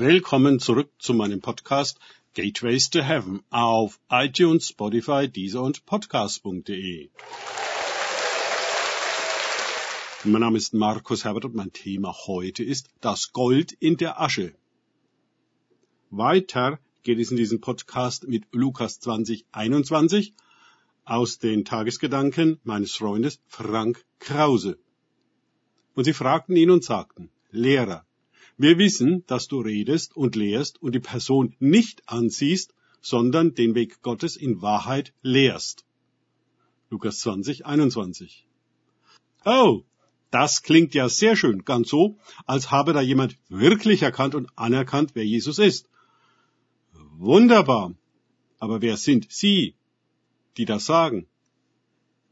Willkommen 0.00 0.60
zurück 0.60 0.90
zu 0.98 1.12
meinem 1.12 1.42
Podcast 1.42 2.00
Gateways 2.32 2.88
to 2.88 3.02
Heaven 3.02 3.42
auf 3.50 4.00
iTunes, 4.08 4.68
Spotify, 4.68 5.28
Deezer 5.28 5.60
und 5.60 5.84
Podcast.de. 5.84 7.10
Mein 10.24 10.40
Name 10.40 10.56
ist 10.56 10.72
Markus 10.72 11.26
Herbert 11.26 11.44
und 11.44 11.54
mein 11.54 11.74
Thema 11.74 12.16
heute 12.26 12.64
ist 12.64 12.88
das 13.02 13.34
Gold 13.34 13.72
in 13.72 13.98
der 13.98 14.18
Asche. 14.18 14.54
Weiter 16.08 16.78
geht 17.02 17.18
es 17.18 17.30
in 17.30 17.36
diesem 17.36 17.60
Podcast 17.60 18.26
mit 18.26 18.44
Lukas 18.52 19.00
2021 19.00 20.32
aus 21.04 21.38
den 21.38 21.66
Tagesgedanken 21.66 22.58
meines 22.64 22.94
Freundes 22.94 23.38
Frank 23.48 24.02
Krause. 24.18 24.78
Und 25.94 26.04
sie 26.04 26.14
fragten 26.14 26.56
ihn 26.56 26.70
und 26.70 26.84
sagten, 26.84 27.28
Lehrer, 27.50 28.06
wir 28.60 28.76
wissen, 28.76 29.24
dass 29.26 29.48
du 29.48 29.62
redest 29.62 30.14
und 30.14 30.36
lehrst 30.36 30.82
und 30.82 30.94
die 30.94 31.00
Person 31.00 31.56
nicht 31.60 32.06
ansiehst, 32.06 32.74
sondern 33.00 33.54
den 33.54 33.74
Weg 33.74 34.02
Gottes 34.02 34.36
in 34.36 34.60
Wahrheit 34.60 35.14
lehrst. 35.22 35.86
Lukas 36.90 37.20
20, 37.20 37.64
21. 37.64 38.46
Oh, 39.46 39.84
das 40.30 40.62
klingt 40.62 40.92
ja 40.92 41.08
sehr 41.08 41.36
schön, 41.36 41.64
ganz 41.64 41.88
so, 41.88 42.18
als 42.44 42.70
habe 42.70 42.92
da 42.92 43.00
jemand 43.00 43.38
wirklich 43.48 44.02
erkannt 44.02 44.34
und 44.34 44.50
anerkannt, 44.56 45.12
wer 45.14 45.24
Jesus 45.24 45.58
ist. 45.58 45.88
Wunderbar. 47.16 47.94
Aber 48.58 48.82
wer 48.82 48.98
sind 48.98 49.32
Sie, 49.32 49.74
die 50.58 50.66
das 50.66 50.84
sagen? 50.84 51.26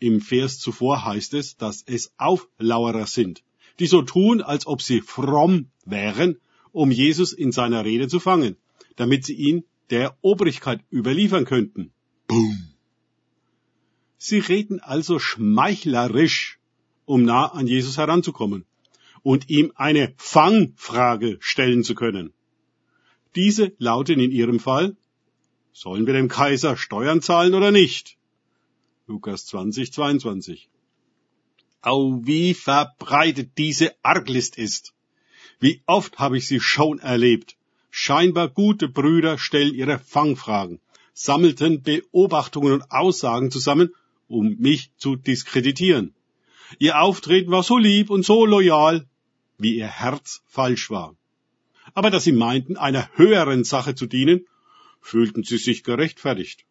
Im 0.00 0.20
Vers 0.20 0.58
zuvor 0.58 1.04
heißt 1.04 1.34
es, 1.34 1.56
dass 1.56 1.84
es 1.86 2.12
Auflauerer 2.16 3.06
sind 3.06 3.45
die 3.78 3.86
so 3.86 4.02
tun, 4.02 4.42
als 4.42 4.66
ob 4.66 4.82
sie 4.82 5.00
fromm 5.00 5.70
wären, 5.84 6.40
um 6.72 6.90
Jesus 6.90 7.32
in 7.32 7.52
seiner 7.52 7.84
Rede 7.84 8.08
zu 8.08 8.20
fangen, 8.20 8.56
damit 8.96 9.24
sie 9.24 9.34
ihn 9.34 9.64
der 9.90 10.16
Obrigkeit 10.20 10.80
überliefern 10.92 11.44
könnten. 11.44 11.92
Boom. 12.26 12.68
Sie 14.18 14.38
reden 14.38 14.80
also 14.80 15.18
schmeichlerisch, 15.18 16.58
um 17.04 17.22
nah 17.22 17.46
an 17.46 17.66
Jesus 17.66 17.98
heranzukommen 17.98 18.64
und 19.22 19.48
ihm 19.48 19.72
eine 19.76 20.14
Fangfrage 20.16 21.36
stellen 21.40 21.84
zu 21.84 21.94
können. 21.94 22.32
Diese 23.34 23.72
lauten 23.78 24.18
in 24.18 24.32
ihrem 24.32 24.60
Fall, 24.60 24.96
sollen 25.72 26.06
wir 26.06 26.14
dem 26.14 26.28
Kaiser 26.28 26.76
Steuern 26.76 27.20
zahlen 27.20 27.54
oder 27.54 27.70
nicht? 27.70 28.16
Lukas 29.06 29.46
20, 29.46 29.92
22. 29.92 30.68
Oh, 31.88 32.18
wie 32.24 32.52
verbreitet 32.52 33.52
diese 33.58 33.94
Arglist 34.02 34.58
ist. 34.58 34.92
Wie 35.60 35.82
oft 35.86 36.18
habe 36.18 36.36
ich 36.36 36.48
sie 36.48 36.58
schon 36.58 36.98
erlebt. 36.98 37.56
Scheinbar 37.92 38.48
gute 38.48 38.88
Brüder 38.88 39.38
stellen 39.38 39.72
ihre 39.72 40.00
Fangfragen, 40.00 40.80
sammelten 41.14 41.82
Beobachtungen 41.82 42.72
und 42.72 42.90
Aussagen 42.90 43.52
zusammen, 43.52 43.94
um 44.26 44.56
mich 44.58 44.90
zu 44.96 45.14
diskreditieren. 45.14 46.12
Ihr 46.80 47.00
Auftreten 47.00 47.52
war 47.52 47.62
so 47.62 47.78
lieb 47.78 48.10
und 48.10 48.24
so 48.24 48.44
loyal, 48.44 49.06
wie 49.56 49.76
ihr 49.76 49.86
Herz 49.86 50.42
falsch 50.44 50.90
war. 50.90 51.14
Aber 51.94 52.10
dass 52.10 52.24
sie 52.24 52.32
meinten, 52.32 52.76
einer 52.76 53.08
höheren 53.14 53.62
Sache 53.62 53.94
zu 53.94 54.06
dienen, 54.06 54.44
fühlten 55.00 55.44
sie 55.44 55.58
sich 55.58 55.84
gerechtfertigt. 55.84 56.66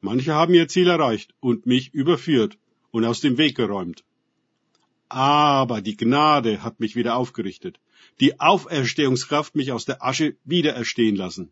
Manche 0.00 0.34
haben 0.34 0.54
ihr 0.54 0.68
Ziel 0.68 0.86
erreicht 0.86 1.34
und 1.40 1.66
mich 1.66 1.92
überführt, 1.92 2.56
und 2.90 3.04
aus 3.04 3.20
dem 3.20 3.38
Weg 3.38 3.56
geräumt. 3.56 4.04
Aber 5.08 5.80
die 5.80 5.96
Gnade 5.96 6.62
hat 6.62 6.80
mich 6.80 6.94
wieder 6.94 7.16
aufgerichtet, 7.16 7.80
die 8.20 8.38
Auferstehungskraft 8.38 9.56
mich 9.56 9.72
aus 9.72 9.84
der 9.84 10.04
Asche 10.04 10.36
wieder 10.44 10.72
erstehen 10.72 11.16
lassen. 11.16 11.50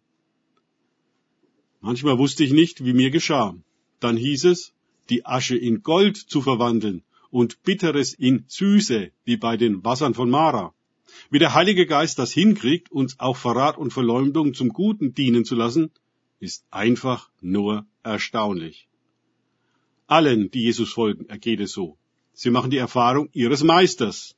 Manchmal 1.80 2.18
wusste 2.18 2.44
ich 2.44 2.52
nicht, 2.52 2.84
wie 2.84 2.92
mir 2.92 3.10
geschah. 3.10 3.56
Dann 4.00 4.16
hieß 4.16 4.44
es, 4.44 4.72
die 5.10 5.24
Asche 5.26 5.56
in 5.56 5.82
Gold 5.82 6.16
zu 6.16 6.40
verwandeln 6.40 7.02
und 7.30 7.62
Bitteres 7.62 8.14
in 8.14 8.44
Süße, 8.46 9.10
wie 9.24 9.36
bei 9.36 9.56
den 9.56 9.84
Wassern 9.84 10.14
von 10.14 10.30
Mara. 10.30 10.74
Wie 11.30 11.38
der 11.38 11.54
Heilige 11.54 11.86
Geist 11.86 12.18
das 12.18 12.32
hinkriegt, 12.32 12.90
uns 12.90 13.18
auch 13.18 13.36
Verrat 13.36 13.78
und 13.78 13.92
Verleumdung 13.92 14.54
zum 14.54 14.68
Guten 14.70 15.14
dienen 15.14 15.44
zu 15.44 15.54
lassen, 15.54 15.90
ist 16.40 16.64
einfach 16.70 17.30
nur 17.40 17.86
erstaunlich. 18.02 18.87
Allen, 20.08 20.50
die 20.50 20.62
Jesus 20.62 20.90
folgen, 20.92 21.26
ergeht 21.28 21.60
es 21.60 21.72
so. 21.72 21.98
Sie 22.32 22.50
machen 22.50 22.70
die 22.70 22.78
Erfahrung 22.78 23.28
ihres 23.32 23.62
Meisters. 23.62 24.34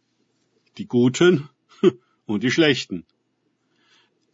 Die 0.78 0.86
Guten 0.86 1.48
und 2.26 2.42
die 2.42 2.50
Schlechten. 2.50 3.06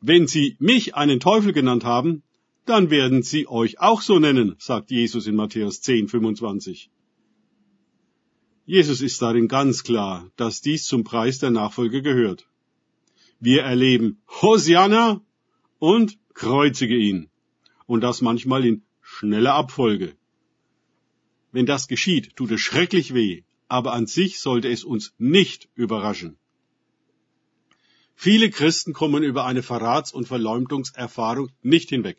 Wenn 0.00 0.26
sie 0.26 0.56
mich 0.58 0.94
einen 0.94 1.20
Teufel 1.20 1.52
genannt 1.52 1.84
haben, 1.84 2.22
dann 2.64 2.90
werden 2.90 3.22
sie 3.22 3.46
euch 3.46 3.78
auch 3.78 4.00
so 4.00 4.18
nennen, 4.18 4.56
sagt 4.58 4.90
Jesus 4.90 5.26
in 5.26 5.36
Matthäus 5.36 5.82
10, 5.82 6.08
25. 6.08 6.90
Jesus 8.64 9.00
ist 9.00 9.20
darin 9.22 9.46
ganz 9.46 9.84
klar, 9.84 10.30
dass 10.36 10.62
dies 10.62 10.86
zum 10.86 11.04
Preis 11.04 11.38
der 11.38 11.50
Nachfolge 11.50 12.02
gehört. 12.02 12.48
Wir 13.38 13.62
erleben 13.62 14.22
Hosianna 14.40 15.20
und 15.78 16.18
kreuzige 16.34 16.96
ihn. 16.96 17.28
Und 17.86 18.00
das 18.00 18.22
manchmal 18.22 18.64
in 18.64 18.82
schneller 19.02 19.54
Abfolge. 19.54 20.16
Wenn 21.52 21.66
das 21.66 21.88
geschieht, 21.88 22.36
tut 22.36 22.50
es 22.50 22.60
schrecklich 22.60 23.14
weh, 23.14 23.42
aber 23.68 23.92
an 23.92 24.06
sich 24.06 24.40
sollte 24.40 24.68
es 24.68 24.84
uns 24.84 25.14
nicht 25.18 25.68
überraschen. 25.74 26.36
Viele 28.14 28.50
Christen 28.50 28.92
kommen 28.92 29.22
über 29.22 29.44
eine 29.44 29.62
Verrats- 29.62 30.12
und 30.12 30.26
Verleumdungserfahrung 30.26 31.50
nicht 31.62 31.90
hinweg. 31.90 32.18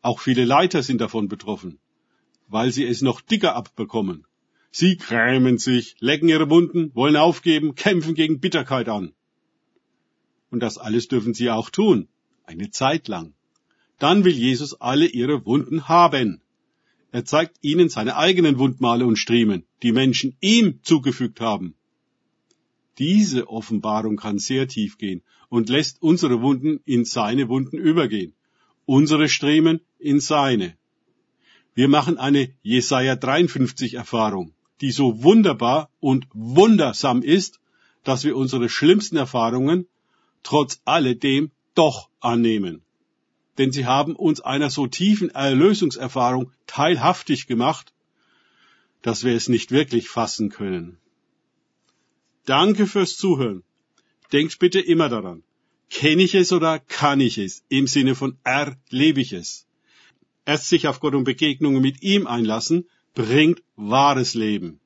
Auch 0.00 0.20
viele 0.20 0.44
Leiter 0.44 0.82
sind 0.82 1.00
davon 1.00 1.28
betroffen, 1.28 1.78
weil 2.48 2.72
sie 2.72 2.84
es 2.84 3.02
noch 3.02 3.20
dicker 3.20 3.54
abbekommen. 3.54 4.26
Sie 4.70 4.96
grämen 4.96 5.58
sich, 5.58 5.96
lecken 6.00 6.28
ihre 6.28 6.48
Wunden, 6.48 6.94
wollen 6.94 7.16
aufgeben, 7.16 7.74
kämpfen 7.74 8.14
gegen 8.14 8.40
Bitterkeit 8.40 8.88
an. 8.88 9.12
Und 10.50 10.60
das 10.60 10.78
alles 10.78 11.08
dürfen 11.08 11.34
sie 11.34 11.50
auch 11.50 11.70
tun, 11.70 12.08
eine 12.44 12.70
Zeit 12.70 13.08
lang. 13.08 13.34
Dann 13.98 14.24
will 14.24 14.34
Jesus 14.34 14.80
alle 14.80 15.06
ihre 15.06 15.44
Wunden 15.44 15.88
haben. 15.88 16.40
Er 17.12 17.24
zeigt 17.24 17.58
ihnen 17.62 17.88
seine 17.88 18.16
eigenen 18.16 18.58
Wundmale 18.58 19.06
und 19.06 19.16
Striemen, 19.16 19.64
die 19.82 19.92
Menschen 19.92 20.36
ihm 20.40 20.80
zugefügt 20.82 21.40
haben. 21.40 21.74
Diese 22.98 23.48
Offenbarung 23.48 24.16
kann 24.16 24.38
sehr 24.38 24.68
tief 24.68 24.98
gehen 24.98 25.22
und 25.48 25.68
lässt 25.68 26.02
unsere 26.02 26.40
Wunden 26.42 26.80
in 26.84 27.04
seine 27.04 27.48
Wunden 27.48 27.78
übergehen, 27.78 28.34
unsere 28.86 29.28
Striemen 29.28 29.80
in 29.98 30.20
seine. 30.20 30.76
Wir 31.74 31.88
machen 31.88 32.16
eine 32.16 32.54
Jesaja 32.62 33.16
53 33.16 33.94
Erfahrung, 33.94 34.54
die 34.80 34.90
so 34.90 35.22
wunderbar 35.22 35.90
und 36.00 36.26
wundersam 36.32 37.22
ist, 37.22 37.60
dass 38.02 38.24
wir 38.24 38.36
unsere 38.36 38.68
schlimmsten 38.68 39.16
Erfahrungen 39.16 39.86
trotz 40.42 40.80
alledem 40.84 41.50
doch 41.74 42.08
annehmen 42.20 42.85
denn 43.58 43.72
sie 43.72 43.86
haben 43.86 44.14
uns 44.16 44.40
einer 44.40 44.70
so 44.70 44.86
tiefen 44.86 45.30
Erlösungserfahrung 45.30 46.52
teilhaftig 46.66 47.46
gemacht, 47.46 47.92
dass 49.02 49.24
wir 49.24 49.34
es 49.34 49.48
nicht 49.48 49.70
wirklich 49.70 50.08
fassen 50.08 50.50
können. 50.50 50.98
Danke 52.44 52.86
fürs 52.86 53.16
Zuhören. 53.16 53.62
Denkt 54.32 54.58
bitte 54.58 54.80
immer 54.80 55.08
daran. 55.08 55.42
Kenne 55.90 56.22
ich 56.22 56.34
es 56.34 56.52
oder 56.52 56.78
kann 56.78 57.20
ich 57.20 57.38
es? 57.38 57.62
Im 57.68 57.86
Sinne 57.86 58.14
von 58.14 58.36
erlebe 58.44 59.20
ich 59.20 59.32
es. 59.32 59.66
Erst 60.44 60.68
sich 60.68 60.86
auf 60.88 61.00
Gott 61.00 61.14
und 61.14 61.24
Begegnungen 61.24 61.82
mit 61.82 62.02
ihm 62.02 62.26
einlassen, 62.26 62.88
bringt 63.14 63.62
wahres 63.76 64.34
Leben. 64.34 64.80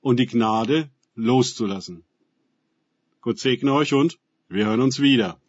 Und 0.00 0.18
die 0.18 0.26
Gnade 0.26 0.90
loszulassen. 1.14 2.04
Gott 3.20 3.38
segne 3.38 3.72
euch 3.72 3.92
und 3.92 4.18
wir 4.48 4.66
hören 4.66 4.80
uns 4.80 5.00
wieder. 5.00 5.40